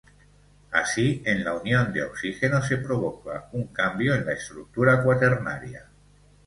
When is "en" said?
1.27-1.43, 4.15-4.25